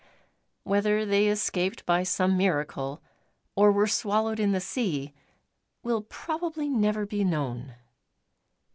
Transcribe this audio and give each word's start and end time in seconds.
Whether 0.63 1.05
they 1.05 1.27
escaped 1.27 1.85
by 1.85 2.01
some 2.01 2.35
miracle, 2.35 3.03
or 3.55 3.71
were 3.71 3.85
swallowed 3.85 4.39
in 4.39 4.51
the 4.51 4.59
sea, 4.59 5.13
will 5.83 6.01
probably 6.01 6.67
never 6.69 7.05
be 7.05 7.23
known. 7.23 7.75